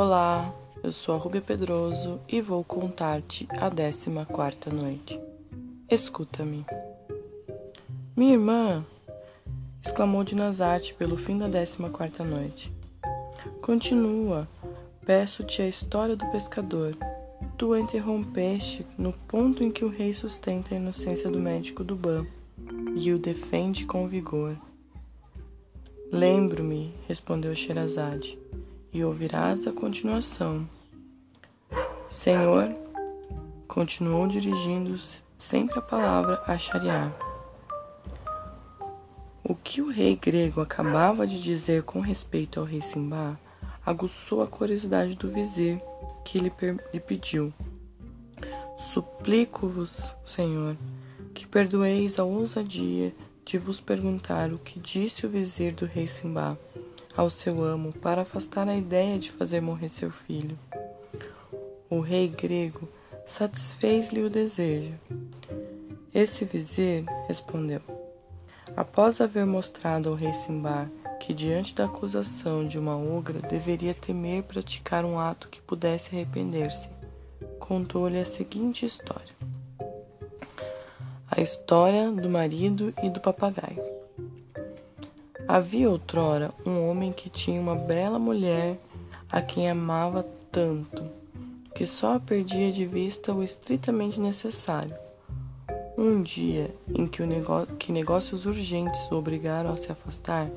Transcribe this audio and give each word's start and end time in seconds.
Olá, 0.00 0.54
eu 0.80 0.92
sou 0.92 1.12
a 1.12 1.18
Rúbia 1.18 1.40
Pedroso 1.40 2.20
e 2.28 2.40
vou 2.40 2.62
contar-te 2.62 3.48
a 3.50 3.68
décima 3.68 4.24
quarta 4.24 4.70
noite. 4.70 5.20
Escuta-me. 5.90 6.64
Minha 8.16 8.34
irmã! 8.34 8.86
exclamou 9.84 10.22
Dinazarte 10.22 10.94
pelo 10.94 11.16
fim 11.16 11.36
da 11.36 11.48
décima 11.48 11.90
quarta 11.90 12.22
noite. 12.22 12.72
Continua, 13.60 14.46
peço-te 15.04 15.62
a 15.62 15.68
história 15.68 16.14
do 16.14 16.30
pescador. 16.30 16.96
Tu 17.56 17.72
a 17.72 17.80
interrompeste 17.80 18.86
no 18.96 19.12
ponto 19.12 19.64
em 19.64 19.70
que 19.72 19.84
o 19.84 19.88
rei 19.88 20.14
sustenta 20.14 20.76
a 20.76 20.78
inocência 20.78 21.28
do 21.28 21.40
médico 21.40 21.82
do 21.82 21.96
Ban 21.96 22.24
e 22.94 23.12
o 23.12 23.18
defende 23.18 23.84
com 23.84 24.06
vigor. 24.06 24.56
Lembro-me, 26.12 26.94
respondeu 27.08 27.52
Sherazade 27.52 28.38
e 28.92 29.04
ouvirás 29.04 29.66
a 29.66 29.72
continuação. 29.72 30.68
Senhor, 32.10 32.74
continuou 33.66 34.26
dirigindo 34.26 34.96
sempre 35.36 35.78
a 35.78 35.82
palavra 35.82 36.42
a 36.46 36.56
Shariar. 36.56 37.14
O 39.44 39.54
que 39.54 39.80
o 39.80 39.90
rei 39.90 40.16
grego 40.16 40.60
acabava 40.60 41.26
de 41.26 41.42
dizer 41.42 41.82
com 41.82 42.00
respeito 42.00 42.60
ao 42.60 42.66
rei 42.66 42.82
Simba 42.82 43.38
aguçou 43.84 44.42
a 44.42 44.46
curiosidade 44.46 45.14
do 45.14 45.28
vizir, 45.30 45.80
que 46.22 46.38
lhe, 46.38 46.52
lhe 46.92 47.00
pediu: 47.00 47.52
Suplico-vos, 48.76 50.14
Senhor, 50.24 50.76
que 51.32 51.46
perdoeis 51.46 52.18
a 52.18 52.24
ousadia 52.24 53.14
de 53.46 53.56
vos 53.56 53.80
perguntar 53.80 54.52
o 54.52 54.58
que 54.58 54.78
disse 54.78 55.24
o 55.24 55.30
vizir 55.30 55.72
do 55.72 55.86
rei 55.86 56.06
Simba 56.06 56.58
ao 57.18 57.28
seu 57.28 57.64
amo 57.64 57.92
para 57.92 58.22
afastar 58.22 58.68
a 58.68 58.76
ideia 58.76 59.18
de 59.18 59.32
fazer 59.32 59.60
morrer 59.60 59.88
seu 59.88 60.08
filho. 60.08 60.56
O 61.90 61.98
rei 61.98 62.28
grego 62.28 62.88
satisfez-lhe 63.26 64.22
o 64.22 64.30
desejo. 64.30 64.94
Esse 66.14 66.44
vizir 66.44 67.04
respondeu: 67.26 67.80
Após 68.76 69.20
haver 69.20 69.44
mostrado 69.44 70.08
ao 70.08 70.14
rei 70.14 70.32
Simbar 70.32 70.88
que, 71.18 71.34
diante 71.34 71.74
da 71.74 71.86
acusação 71.86 72.64
de 72.64 72.78
uma 72.78 72.96
ogra, 72.96 73.40
deveria 73.40 73.94
temer 73.94 74.44
praticar 74.44 75.04
um 75.04 75.18
ato 75.18 75.48
que 75.48 75.60
pudesse 75.60 76.14
arrepender-se, 76.14 76.88
contou-lhe 77.58 78.20
a 78.20 78.24
seguinte 78.24 78.86
história: 78.86 79.34
A 81.28 81.40
história 81.40 82.12
do 82.12 82.30
marido 82.30 82.94
e 83.02 83.10
do 83.10 83.18
papagaio. 83.18 83.87
Havia 85.48 85.88
outrora 85.88 86.52
um 86.66 86.86
homem 86.86 87.10
que 87.10 87.30
tinha 87.30 87.58
uma 87.58 87.74
bela 87.74 88.18
mulher 88.18 88.78
a 89.32 89.40
quem 89.40 89.70
amava 89.70 90.22
tanto 90.52 91.02
que 91.74 91.86
só 91.86 92.18
perdia 92.18 92.70
de 92.70 92.84
vista 92.84 93.32
o 93.32 93.42
estritamente 93.42 94.20
necessário. 94.20 94.94
Um 95.96 96.22
dia 96.22 96.74
em 96.94 97.06
que, 97.06 97.22
que 97.78 97.92
negócios 97.92 98.44
urgentes 98.44 99.00
o 99.10 99.14
obrigaram 99.14 99.72
a 99.72 99.78
se 99.78 99.90
afastar, 99.90 100.50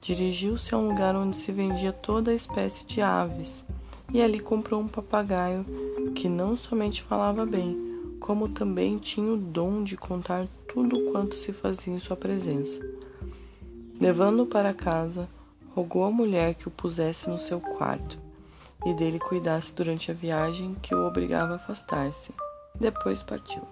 dirigiu-se 0.00 0.74
a 0.74 0.78
um 0.78 0.88
lugar 0.88 1.14
onde 1.14 1.36
se 1.36 1.52
vendia 1.52 1.92
toda 1.92 2.32
a 2.32 2.34
espécie 2.34 2.84
de 2.86 3.00
aves 3.00 3.62
e 4.12 4.20
ali 4.20 4.40
comprou 4.40 4.80
um 4.80 4.88
papagaio 4.88 5.64
que 6.12 6.28
não 6.28 6.56
somente 6.56 7.02
falava 7.02 7.46
bem, 7.46 8.16
como 8.18 8.48
também 8.48 8.98
tinha 8.98 9.32
o 9.32 9.36
dom 9.36 9.84
de 9.84 9.96
contar 9.96 10.48
tudo 10.66 11.12
quanto 11.12 11.36
se 11.36 11.52
fazia 11.52 11.94
em 11.94 12.00
sua 12.00 12.16
presença. 12.16 12.80
Levando-o 14.00 14.46
para 14.46 14.74
casa, 14.74 15.28
rogou 15.74 16.04
à 16.04 16.10
mulher 16.10 16.54
que 16.54 16.68
o 16.68 16.70
pusesse 16.70 17.28
no 17.28 17.38
seu 17.38 17.60
quarto 17.60 18.18
e 18.84 18.92
dele 18.92 19.18
cuidasse 19.18 19.72
durante 19.72 20.10
a 20.10 20.14
viagem 20.14 20.74
que 20.82 20.94
o 20.94 21.06
obrigava 21.06 21.54
a 21.54 21.56
afastar-se. 21.56 22.32
Depois 22.78 23.22
partiu. 23.22 23.62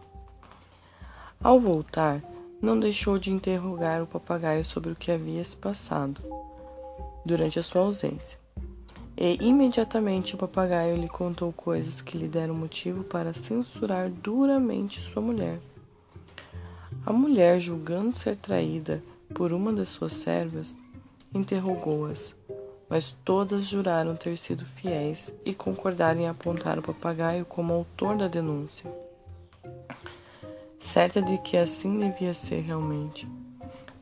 Ao 1.43 1.59
voltar, 1.59 2.23
não 2.61 2.79
deixou 2.79 3.19
de 3.19 3.33
interrogar 3.33 4.01
o 4.01 4.07
papagaio 4.07 4.65
sobre 4.65 4.93
o 4.93 4.97
que 4.97 5.11
havia 5.11 5.45
se 5.45 5.57
passado 5.57 6.21
durante 7.27 7.59
a 7.59 7.63
sua 7.63 7.83
ausência. 7.83 8.39
E 9.17 9.37
imediatamente 9.41 10.35
o 10.35 10.39
papagaio 10.39 10.97
lhe 10.97 11.09
contou 11.09 11.53
coisas 11.53 12.01
que 12.01 12.17
lhe 12.17 12.29
deram 12.29 12.55
motivo 12.55 13.05
para 13.05 13.35
censurar 13.35 14.09
duramente 14.09 15.01
sua 15.01 15.21
mulher. 15.21 15.61
A 17.05 17.13
mulher, 17.13 17.61
julgando 17.61 18.15
ser 18.15 18.37
traída, 18.37 19.03
por 19.35 19.53
uma 19.53 19.73
das 19.73 19.89
suas 19.89 20.13
servas, 20.13 20.75
interrogou-as, 21.35 22.35
mas 22.89 23.13
todas 23.25 23.67
juraram 23.67 24.15
ter 24.15 24.37
sido 24.37 24.65
fiéis 24.65 25.31
e 25.45 25.55
concordaram 25.55 26.21
em 26.21 26.29
apontar 26.29 26.79
o 26.79 26.83
papagaio 26.83 27.45
como 27.45 27.73
autor 27.73 28.17
da 28.17 28.29
denúncia. 28.29 28.93
Certa 30.79 31.23
de 31.23 31.39
que 31.39 31.57
assim 31.57 31.99
devia 31.99 32.35
ser 32.35 32.61
realmente, 32.61 33.27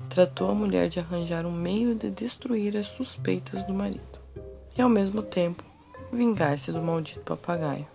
tratou 0.09 0.51
a 0.51 0.55
mulher 0.55 0.89
de 0.89 0.99
arranjar 0.99 1.47
um 1.47 1.53
meio 1.53 1.95
de 1.95 2.11
destruir 2.11 2.77
as 2.77 2.89
suspeitas 2.89 3.63
do 3.65 3.73
marido 3.73 4.19
e, 4.77 4.83
ao 4.83 4.89
mesmo 4.89 5.23
tempo, 5.23 5.63
vingar-se 6.13 6.73
do 6.73 6.83
maldito 6.83 7.21
papagaio. 7.21 7.87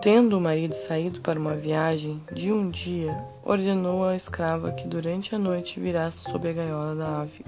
Tendo 0.00 0.38
o 0.38 0.40
marido 0.40 0.74
saído 0.74 1.20
para 1.20 1.40
uma 1.40 1.56
viagem 1.56 2.22
de 2.32 2.52
um 2.52 2.70
dia, 2.70 3.12
ordenou 3.44 4.04
à 4.04 4.14
escrava 4.14 4.70
que 4.70 4.86
durante 4.86 5.34
a 5.34 5.38
noite 5.38 5.80
virasse 5.80 6.30
sob 6.30 6.48
a 6.48 6.52
gaiola 6.52 6.94
da 6.94 7.22
ave 7.22 7.44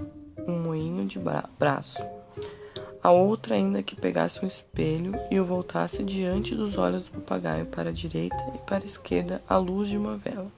um 0.49 0.59
moinho 0.59 1.07
de 1.07 1.17
bra 1.17 1.49
braço. 1.57 2.03
A 3.01 3.13
outra 3.13 3.55
ainda 3.55 3.85
que 3.85 3.95
pegasse 3.95 4.45
um 4.45 4.49
espelho 4.49 5.15
e 5.31 5.39
o 5.39 5.45
voltasse 5.45 6.03
diante 6.03 6.53
dos 6.55 6.77
olhos 6.77 7.05
do 7.05 7.21
papagaio 7.21 7.67
para 7.67 7.91
a 7.91 7.93
direita 7.93 8.37
e 8.53 8.59
para 8.59 8.83
a 8.83 8.87
esquerda 8.87 9.41
à 9.49 9.57
luz 9.57 9.89
de 9.89 9.97
uma 9.97 10.17
vela. 10.17 10.51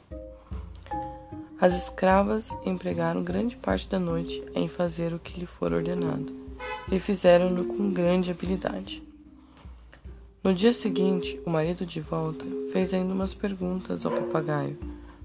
As 1.60 1.74
escravas 1.74 2.50
empregaram 2.64 3.22
grande 3.22 3.54
parte 3.54 3.86
da 3.86 3.98
noite 3.98 4.42
em 4.54 4.66
fazer 4.66 5.12
o 5.12 5.18
que 5.18 5.38
lhe 5.38 5.46
for 5.46 5.74
ordenado, 5.74 6.34
e 6.90 6.98
fizeram-no 6.98 7.64
com 7.66 7.92
grande 7.92 8.30
habilidade. 8.30 9.11
No 10.42 10.52
dia 10.52 10.72
seguinte, 10.72 11.40
o 11.46 11.50
marido 11.50 11.86
de 11.86 12.00
volta 12.00 12.44
fez 12.72 12.92
ainda 12.92 13.14
umas 13.14 13.32
perguntas 13.32 14.04
ao 14.04 14.10
papagaio 14.10 14.76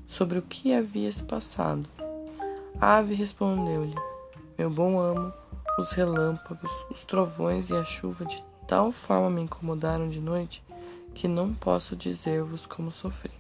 sobre 0.08 0.38
o 0.38 0.44
que 0.44 0.72
havia 0.72 1.12
se 1.12 1.24
passado. 1.24 1.90
A 2.80 2.98
ave 2.98 3.16
respondeu-lhe: 3.16 3.96
Meu 4.56 4.70
bom 4.70 5.00
amo, 5.00 5.34
os 5.80 5.92
relâmpagos, 5.92 6.72
os 6.92 7.04
trovões 7.04 7.72
e 7.72 7.74
a 7.74 7.84
chuva 7.84 8.26
de 8.26 8.44
tal 8.68 8.92
forma 8.92 9.32
me 9.32 9.42
incomodaram 9.42 10.08
de 10.08 10.20
noite 10.20 10.64
que 11.16 11.28
não 11.28 11.52
posso 11.52 11.96
dizer-vos 11.96 12.68
como 12.68 12.92
sofri. 12.92 13.32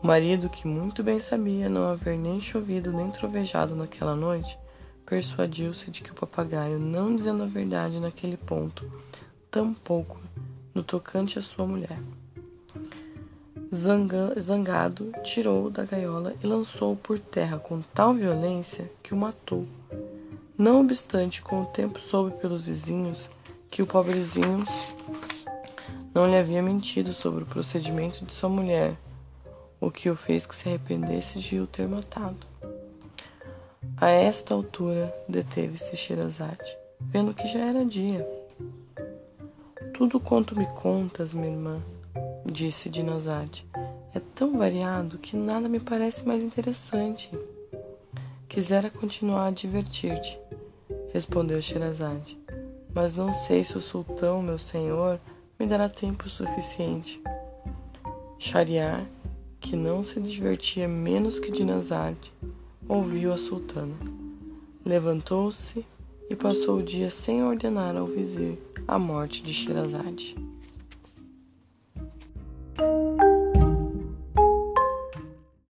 O 0.00 0.06
marido, 0.06 0.48
que 0.48 0.68
muito 0.68 1.02
bem 1.02 1.18
sabia 1.18 1.68
não 1.68 1.88
haver 1.88 2.16
nem 2.16 2.40
chovido 2.40 2.92
nem 2.92 3.10
trovejado 3.10 3.74
naquela 3.74 4.14
noite, 4.14 4.56
persuadiu-se 5.04 5.90
de 5.90 6.02
que 6.02 6.12
o 6.12 6.14
papagaio, 6.14 6.78
não 6.78 7.16
dizendo 7.16 7.42
a 7.42 7.46
verdade 7.46 7.98
naquele 7.98 8.36
ponto, 8.36 8.88
tampouco 9.54 10.18
no 10.74 10.82
tocante 10.82 11.38
à 11.38 11.42
sua 11.42 11.64
mulher. 11.64 12.00
Zanga, 13.72 14.34
zangado, 14.40 15.12
tirou-o 15.22 15.70
da 15.70 15.84
gaiola 15.84 16.34
e 16.42 16.46
lançou-o 16.46 16.96
por 16.96 17.20
terra 17.20 17.56
com 17.56 17.80
tal 17.80 18.12
violência 18.14 18.90
que 19.00 19.14
o 19.14 19.16
matou. 19.16 19.64
Não 20.58 20.80
obstante, 20.80 21.40
com 21.40 21.62
o 21.62 21.66
tempo 21.66 22.00
soube 22.00 22.36
pelos 22.38 22.66
vizinhos 22.66 23.30
que 23.70 23.80
o 23.80 23.86
pobrezinho 23.86 24.64
não 26.12 26.26
lhe 26.26 26.36
havia 26.36 26.60
mentido 26.60 27.12
sobre 27.12 27.44
o 27.44 27.46
procedimento 27.46 28.24
de 28.24 28.32
sua 28.32 28.48
mulher, 28.48 28.96
o 29.80 29.88
que 29.88 30.10
o 30.10 30.16
fez 30.16 30.46
que 30.46 30.56
se 30.56 30.68
arrependesse 30.68 31.38
de 31.38 31.60
o 31.60 31.66
ter 31.68 31.86
matado. 31.86 32.44
A 33.96 34.08
esta 34.08 34.52
altura 34.52 35.14
deteve-se 35.28 35.96
Sherazade, 35.96 36.76
vendo 37.00 37.32
que 37.32 37.46
já 37.46 37.60
era 37.60 37.84
dia. 37.84 38.33
Tudo 39.94 40.18
quanto 40.18 40.58
me 40.58 40.66
contas, 40.66 41.32
minha 41.32 41.46
irmã, 41.46 41.80
disse 42.44 42.88
Dinazade, 42.88 43.64
é 44.12 44.18
tão 44.34 44.58
variado 44.58 45.18
que 45.18 45.36
nada 45.36 45.68
me 45.68 45.78
parece 45.78 46.26
mais 46.26 46.42
interessante. 46.42 47.30
Quisera 48.48 48.90
continuar 48.90 49.46
a 49.46 49.50
divertir-te, 49.52 50.36
respondeu 51.12 51.62
Sherazade, 51.62 52.36
mas 52.92 53.14
não 53.14 53.32
sei 53.32 53.62
se 53.62 53.78
o 53.78 53.80
sultão, 53.80 54.42
meu 54.42 54.58
senhor, 54.58 55.20
me 55.60 55.64
dará 55.64 55.88
tempo 55.88 56.28
suficiente. 56.28 57.22
Shariar, 58.36 59.06
que 59.60 59.76
não 59.76 60.02
se 60.02 60.18
divertia 60.18 60.88
menos 60.88 61.38
que 61.38 61.52
Dinazade, 61.52 62.32
ouviu 62.88 63.32
a 63.32 63.38
sultana. 63.38 63.94
Levantou-se 64.84 65.86
e 66.28 66.34
passou 66.34 66.78
o 66.78 66.82
dia 66.82 67.10
sem 67.10 67.44
ordenar 67.44 67.96
ao 67.96 68.06
vizir 68.06 68.58
a 68.86 68.98
morte 68.98 69.42
de 69.42 69.52
Shirazade. 69.52 70.36